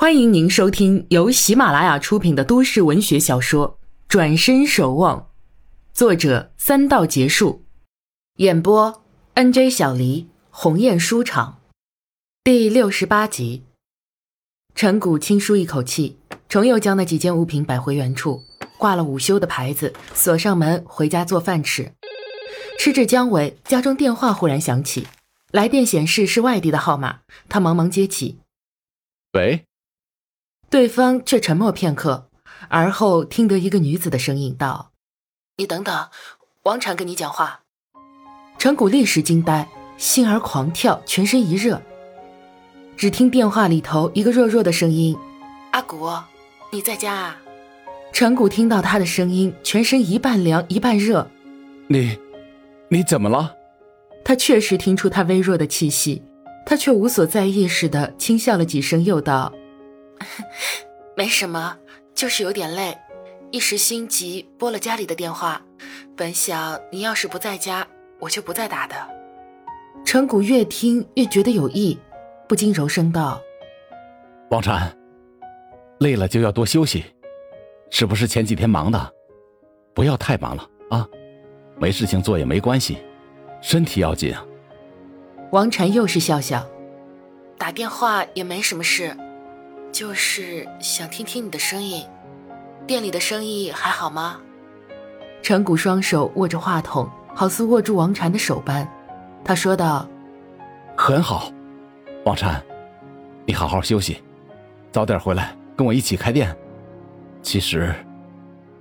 [0.00, 5.18] 欢迎您收听由喜马拉雅出品的都市文学小说《转身守望》，
[5.92, 7.64] 作者三道结束，
[8.36, 9.02] 演播
[9.34, 11.58] N J 小黎、鸿雁书场，
[12.44, 13.64] 第六十八集。
[14.76, 16.16] 陈谷轻舒一口气，
[16.48, 18.44] 重又将那几件物品摆回原处，
[18.78, 21.92] 挂了午休的牌子，锁上门，回家做饭吃。
[22.78, 25.08] 吃至将尾，家中电话忽然响起，
[25.50, 28.38] 来电显示是外地的号码，他忙忙接起。
[29.32, 29.64] 喂。
[30.70, 32.28] 对方却沉默片刻，
[32.68, 34.92] 而后听得一个女子的声音道
[35.56, 36.08] ：“你等等，
[36.64, 37.60] 王禅跟你讲话。”
[38.58, 41.80] 陈谷立时惊呆，心儿狂跳，全身一热。
[42.98, 45.16] 只听电话里头一个弱弱的声音
[45.72, 46.10] ：“阿谷，
[46.70, 47.40] 你在家啊？”
[48.12, 51.30] 陈谷听到他的声音，全身一半凉一半热。
[51.88, 52.18] “你，
[52.88, 53.54] 你怎么了？”
[54.22, 56.22] 他确实听出他微弱的气息，
[56.66, 59.50] 他却无所在意似的轻笑了几声，又道。
[61.16, 61.78] 没什么，
[62.14, 62.96] 就是有点累，
[63.50, 65.62] 一时心急拨了家里的电话。
[66.16, 67.86] 本想你要是不在家，
[68.18, 68.94] 我就不再打的。
[70.04, 71.98] 陈谷越听越觉得有意，
[72.48, 73.40] 不禁柔声道
[74.50, 74.96] ：“王禅，
[76.00, 77.04] 累了就要多休息，
[77.90, 79.12] 是不是前几天忙的？
[79.94, 81.06] 不要太忙了啊，
[81.78, 82.98] 没事情做也没关系，
[83.60, 84.44] 身体要紧啊。”
[85.52, 86.66] 王禅又是笑笑，
[87.56, 89.16] 打电话也没什么事。
[89.90, 92.06] 就是想听听你的声音，
[92.86, 94.38] 店里的生意还好吗？
[95.42, 98.86] 陈谷双手握着话筒，好似握住王禅的手般，
[99.44, 100.08] 他说道
[100.96, 101.50] ：“很好，
[102.24, 102.62] 王禅，
[103.46, 104.22] 你好好休息，
[104.92, 106.56] 早点回来跟我一起开店。
[107.42, 107.94] 其实，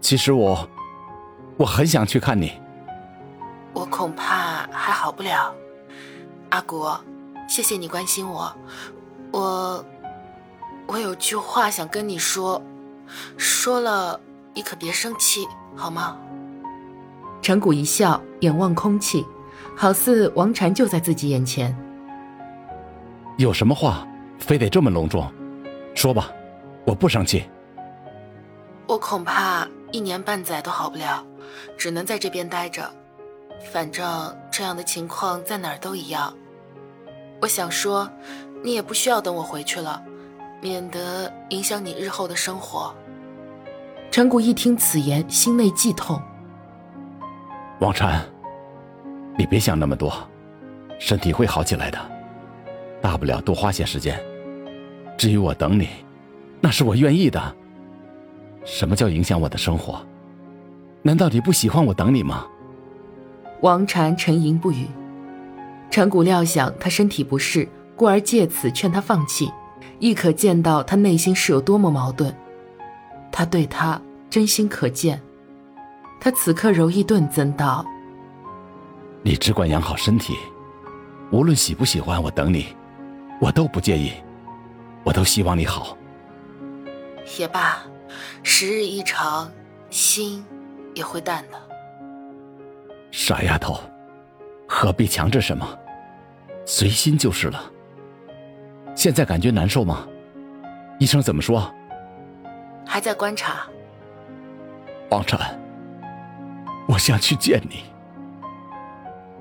[0.00, 0.68] 其实我，
[1.56, 2.52] 我很想去看你。
[3.72, 5.54] 我恐怕还好不了，
[6.50, 6.88] 阿谷，
[7.48, 8.56] 谢谢你关心我，
[9.32, 9.84] 我。”
[10.86, 12.62] 我有句话想跟你说，
[13.36, 14.20] 说了
[14.52, 16.16] 你可别生气，好吗？
[17.40, 19.26] 陈谷一笑，眼望空气，
[19.76, 21.76] 好似王禅就在自己眼前。
[23.36, 24.06] 有什么话，
[24.38, 25.30] 非得这么隆重？
[25.94, 26.30] 说吧，
[26.84, 27.44] 我不生气。
[28.86, 31.24] 我恐怕一年半载都好不了，
[31.78, 32.90] 只能在这边待着。
[33.72, 36.34] 反正这样的情况在哪儿都一样。
[37.40, 38.10] 我想说，
[38.62, 40.02] 你也不需要等我回去了。
[40.64, 42.90] 免得影响你日后的生活。
[44.10, 46.18] 陈谷一听此言，心内悸痛。
[47.80, 48.24] 王禅，
[49.36, 50.10] 你别想那么多，
[50.98, 51.98] 身体会好起来的，
[53.02, 54.18] 大不了多花些时间。
[55.18, 55.86] 至于我等你，
[56.62, 57.54] 那是我愿意的。
[58.64, 60.00] 什么叫影响我的生活？
[61.02, 62.46] 难道你不喜欢我等你吗？
[63.60, 64.86] 王禅沉吟不语。
[65.90, 69.52] 陈谷料想他身体不适，故而借此劝他放弃。
[69.98, 72.34] 亦可见到他内心是有多么矛盾，
[73.30, 75.20] 他对他真心可见。
[76.20, 77.84] 他此刻柔意顿增道
[79.22, 80.34] ：“你只管养好身体，
[81.30, 82.66] 无论喜不喜欢我等你，
[83.40, 84.12] 我都不介意，
[85.04, 85.96] 我都希望你好。”
[87.38, 87.78] 也罢，
[88.42, 89.50] 时日一长，
[89.90, 90.44] 心
[90.94, 91.58] 也会淡的。
[93.10, 93.78] 傻丫头，
[94.66, 95.66] 何必强制什么？
[96.66, 97.70] 随心就是了。
[99.04, 100.08] 现在感觉难受吗？
[100.98, 101.70] 医生怎么说？
[102.86, 103.66] 还在观察。
[105.10, 105.60] 王禅，
[106.88, 107.84] 我想去见你。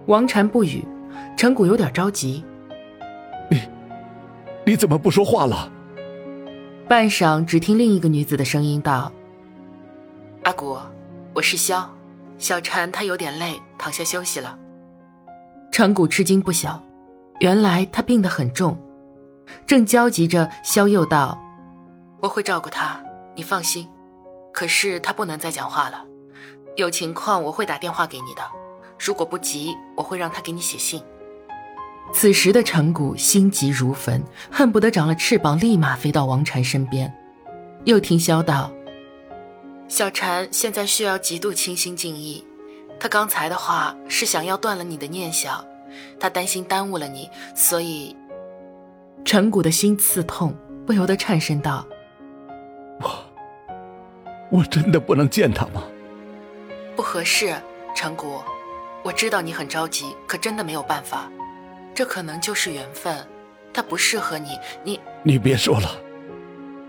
[0.07, 0.85] 王禅不语，
[1.37, 2.43] 陈谷有点着急。
[3.49, 3.61] 你，
[4.65, 5.71] 你怎么不说话了？
[6.89, 9.13] 半晌，只听另一个女子的声音道
[10.43, 10.77] ：“阿谷，
[11.33, 11.89] 我是萧，
[12.37, 14.59] 小禅她有点累，躺下休息了。”
[15.71, 16.83] 陈谷吃惊不小，
[17.39, 18.77] 原来她病得很重。
[19.65, 21.37] 正焦急着，萧又道
[22.21, 23.01] ：“我会照顾他，
[23.35, 23.87] 你放心。
[24.53, 26.05] 可是他不能再讲话了，
[26.75, 28.41] 有情况我会打电话给你的。
[28.99, 31.01] 如果不急，我会让他给你写信。”
[32.13, 37.11] 此时的陈谷心急如焚，恨不得长了翅膀，立马飞到王禅身边。
[37.85, 38.71] 又听萧道
[39.87, 42.45] ：“小禅现在需要极度清心静意，
[42.99, 45.65] 他刚才的话是想要断了你的念想，
[46.19, 48.15] 他担心耽误了你，所以。”
[49.25, 50.55] 陈谷的心刺痛，
[50.85, 51.87] 不由得颤声道
[53.01, 53.09] ：“我，
[54.51, 55.83] 我真的不能见他吗？”
[56.95, 57.55] 不合适，
[57.95, 58.41] 陈谷，
[59.01, 61.31] 我知道你很着急，可真的没有办法。
[61.95, 63.15] 这可能就是缘分，
[63.73, 64.49] 他不适合你。
[64.83, 65.89] 你，你别说了，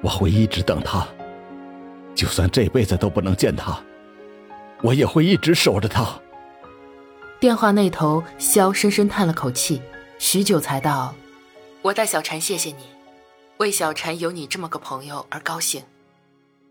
[0.03, 1.07] 我会一直等他，
[2.15, 3.79] 就算这辈子都不能见他，
[4.83, 6.07] 我也会一直守着他。
[7.39, 9.81] 电话那头，肖深深叹了口气，
[10.19, 11.15] 许久才道。
[11.85, 12.87] 我代小婵谢谢你。
[13.59, 15.83] 为小婵有你这么个朋友而高兴。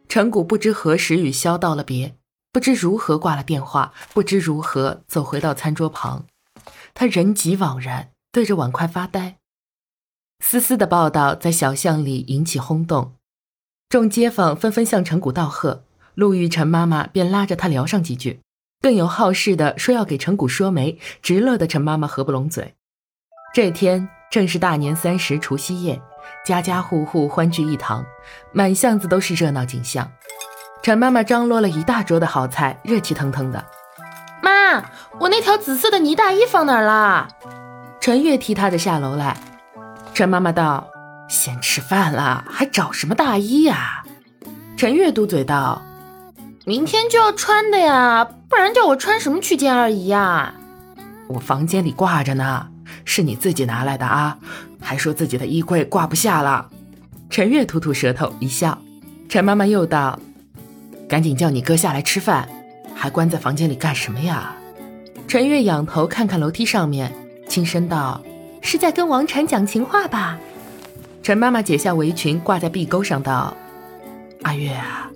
[0.09, 2.15] 陈谷不知何时与萧道了别，
[2.51, 6.25] 不知如何挂了电话，不知如何走回到餐桌旁，
[6.95, 9.37] 他人极惘然，对着碗筷发呆。
[10.39, 13.13] 思思的报道在小巷里引起轰动，
[13.89, 15.83] 众街坊纷纷向陈谷道贺，
[16.15, 18.39] 陆玉晨妈妈便拉着他聊上几句，
[18.81, 22.73] 更有好事的说要给陈谷说媒，直乐的陈妈妈合不拢嘴。
[23.53, 26.01] 这天正是大年三十除夕夜，
[26.43, 28.03] 家家户户欢聚一堂，
[28.51, 30.11] 满巷子都是热闹景象。
[30.81, 33.63] 陈妈妈张罗了一大桌的好菜，热气腾腾的。
[34.41, 34.83] 妈，
[35.19, 37.27] 我那条紫色的呢大衣放哪儿了？
[38.01, 39.37] 陈月踢她的下楼来。
[40.15, 40.87] 陈妈妈道
[41.29, 44.03] ：“先吃饭了，还找什么大衣呀？”
[44.75, 45.79] 陈月嘟嘴道
[46.65, 50.55] ：“明天就要穿的呀，不然叫我穿什么去见二姨呀？”
[51.29, 52.67] 我房间里挂着呢，
[53.05, 54.37] 是你自己拿来的啊，
[54.79, 56.69] 还说自己的衣柜挂不下了。
[57.29, 58.77] 陈月吐吐舌头一笑。
[59.29, 60.19] 陈妈妈又道
[61.09, 62.47] ：“赶紧叫你哥下来吃饭，
[62.93, 64.55] 还关在房间里干什么呀？”
[65.27, 67.11] 陈月仰头看看楼梯上面，
[67.47, 68.21] 轻声道。
[68.61, 70.39] 是在跟王禅讲情话吧？
[71.21, 73.55] 陈妈妈解下围裙挂在壁钩上道
[74.43, 75.09] ：“阿月啊，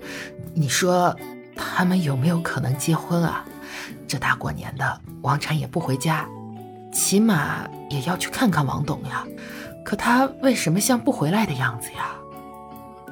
[0.53, 1.15] 你说
[1.55, 3.45] 他们有没有可能结婚啊？
[4.07, 6.27] 这大过年的，王禅也不回家，
[6.91, 9.25] 起码也要去看看王董呀。
[9.83, 12.11] 可他为什么像不回来的样子呀？”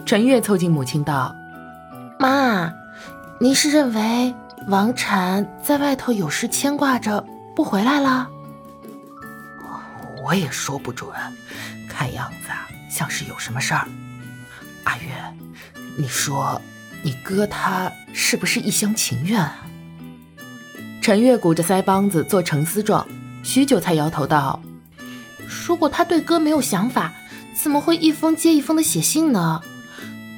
[0.05, 1.33] 陈月凑近母亲道
[2.19, 2.71] ：“妈，
[3.39, 4.35] 您是认为
[4.67, 7.25] 王禅在外头有事牵挂着
[7.55, 8.29] 不回来了？”
[10.23, 11.09] 我也说不准，
[11.87, 13.87] 看样子啊，像是有什么事儿。
[14.83, 15.11] 阿月，
[15.97, 16.59] 你说
[17.03, 19.57] 你哥他是不是一厢情愿啊？
[20.99, 23.07] 陈月鼓着腮帮子做沉思状，
[23.45, 24.59] 许久才摇头道
[25.65, 27.13] ：“如果他对哥没有想法，
[27.53, 29.61] 怎么会一封接一封的写信呢？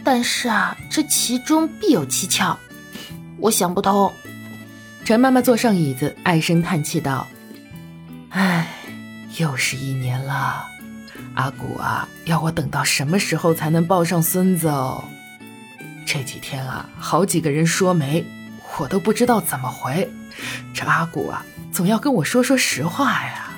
[0.04, 2.58] 但是啊，这其中必有蹊跷，
[3.40, 4.12] 我想不通。”
[5.06, 7.26] 陈妈妈坐上椅子，唉声叹气道
[8.30, 8.68] ：“唉。”
[9.40, 10.66] 又是一年了，
[11.36, 15.04] 阿古啊，要我等到什么时候才能抱上孙子哦？
[16.08, 18.26] 这几天啊，好几个人说媒，
[18.80, 20.10] 我都不知道怎么回。
[20.74, 23.50] 这阿古啊，总要跟我说说实话呀。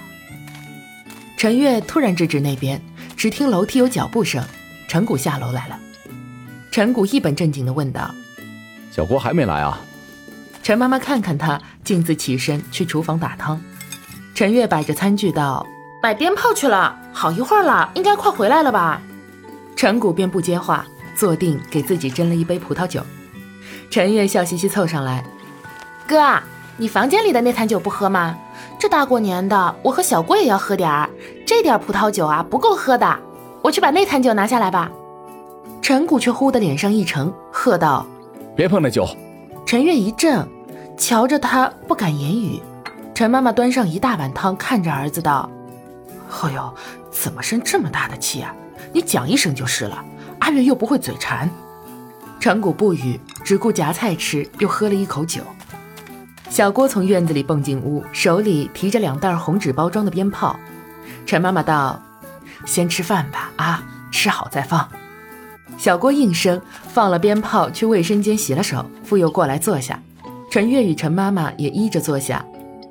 [1.38, 2.82] 陈月突然制止那边，
[3.16, 4.44] 只听楼梯有脚步声，
[4.88, 5.80] 陈谷下楼来了。
[6.72, 8.14] 陈谷一本正经地问道
[8.92, 9.80] ：“小郭还没来啊？”
[10.62, 13.60] 陈妈妈看看他，径自起身去厨房打汤。
[14.36, 15.66] 陈月摆着餐具道
[16.04, 19.02] ：“买鞭炮去了，好一会儿了，应该快回来了吧？”
[19.76, 20.86] 陈谷便不接话，
[21.16, 23.02] 坐定给自己斟了一杯葡萄酒。
[23.90, 25.24] 陈月笑嘻嘻凑上来
[26.08, 26.40] ：“哥，
[26.82, 28.38] 你房间里的那坛酒不喝吗？
[28.80, 31.10] 这大过年的，我和小郭也要喝点儿。
[31.46, 33.20] 这点葡萄酒啊，不够喝的。
[33.62, 34.90] 我去把那坛酒拿下来吧。”
[35.84, 38.06] 陈谷却忽的脸上一沉，喝道
[38.56, 39.06] ：“别碰那酒！”
[39.68, 40.48] 陈月一怔，
[40.98, 42.62] 瞧着他不敢言语。
[43.14, 45.50] 陈妈妈端上一大碗汤，看着儿子道
[46.32, 46.74] ：“哎呦，
[47.12, 48.56] 怎么生这么大的气啊？
[48.94, 50.02] 你讲一声就是了。
[50.40, 51.50] 阿月又不会嘴馋。”
[52.40, 55.42] 陈谷不语，只顾夹菜吃，又喝了一口酒。
[56.50, 60.60] 小郭从院子里蹦进屋，手里提着两袋红纸包装的鞭炮。
[61.26, 62.02] 陈妈妈道
[62.66, 64.88] ：“先吃饭吧，啊，吃好再放。”
[65.78, 69.98] 小郭应声，放了鞭炮，去卫生间洗了手，复又过来坐下。
[70.52, 72.44] 陈月与陈妈妈也依着坐下。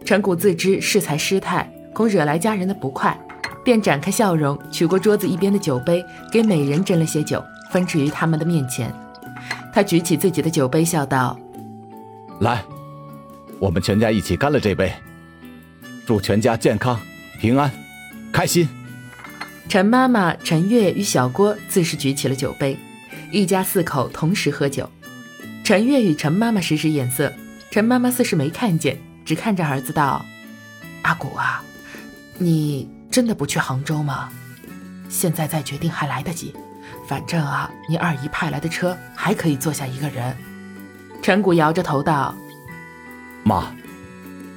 [0.05, 3.19] 陈谷自知适才失态，恐惹来家人的不快，
[3.65, 8.91] 便展开笑容，取过桌子一边的酒杯，给每人斟了些酒，分置于他们的面前。
[9.75, 11.37] 他举起自己的酒杯，笑道
[12.41, 12.65] ：“来，
[13.59, 14.93] 我们全家一起干了这杯，
[16.07, 16.99] 祝全家健康、
[17.41, 17.71] 平安、
[18.33, 18.69] 开心。”
[19.69, 22.79] 陈妈妈、陈月与小郭自是举起了酒杯，
[23.31, 24.89] 一家四口同时喝酒。
[25.63, 27.31] 陈月与陈妈妈使使眼色，
[27.71, 28.97] 陈妈妈似是没看见。
[29.27, 30.25] 只看着儿子道
[31.03, 31.63] ：“阿古啊，
[32.39, 34.31] 你真的不去杭州吗？
[35.11, 36.55] 现在再决定还来得及。
[37.07, 40.35] 反正啊，你二姨派来的车还可以坐下一个人。”
[41.21, 42.35] 陈谷摇着头道
[43.49, 43.65] ：“妈，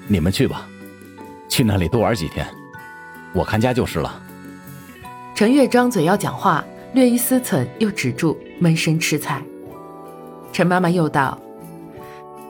[0.06, 0.68] 你们去吧，
[1.48, 2.46] 去那里多玩几天，
[3.34, 4.22] 我看家就是了。”
[5.34, 9.42] 陈月张嘴要讲话，略一思忖，又止住，闷声吃菜。
[10.52, 11.40] 陈妈妈又道。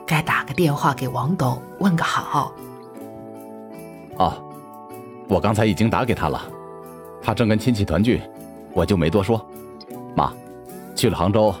[0.04, 2.52] 该打个电话给王董问个好。
[4.18, 4.44] 哦，
[5.28, 6.42] 我刚才已经打给他了，
[7.22, 8.20] 他正跟亲戚团聚，
[8.74, 9.48] 我就没多说。
[10.16, 10.32] 妈，
[10.96, 11.54] 去了杭州，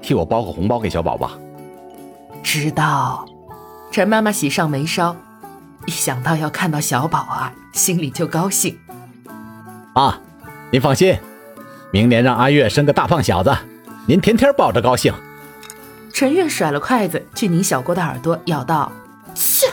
[0.00, 1.38] 替我包个红包给小宝吧。
[2.42, 3.26] 知道。
[3.94, 5.14] 陈妈妈喜上眉梢，
[5.86, 8.76] 一想到要看到小宝啊，心里就高兴。
[9.92, 10.18] 啊，
[10.72, 11.16] 您放心，
[11.92, 13.56] 明年让阿月生个大胖小子，
[14.06, 15.14] 您天天抱着高兴。
[16.12, 18.90] 陈月甩了筷子去拧小郭的耳朵，咬道
[19.32, 19.68] ：“切，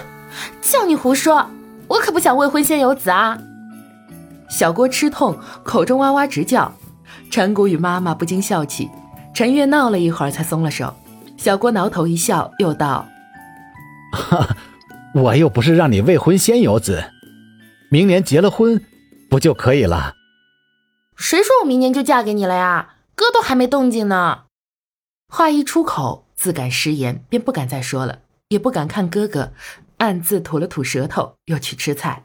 [0.61, 1.43] 叫你胡说，
[1.87, 3.35] 我可不想未婚先有子啊！”
[4.51, 6.71] 小郭吃痛，口中哇哇直叫。
[7.31, 8.87] 陈谷与妈妈不禁笑起。
[9.33, 10.93] 陈月闹了一会儿，才松了手。
[11.37, 13.10] 小郭挠头一笑，又道：“哈，
[14.11, 14.55] 哈
[15.15, 17.11] 我又不是让你未婚先有子，
[17.89, 18.83] 明年结了婚，
[19.29, 20.15] 不就可以了？”
[21.17, 22.95] 谁说我明年就嫁给你了呀？
[23.13, 24.45] 哥都还没动静呢。
[25.27, 29.53] 话一出口，自感失言，便不敢再说了，也不敢看哥哥，
[29.97, 32.23] 暗自吐了吐舌头，又去吃菜。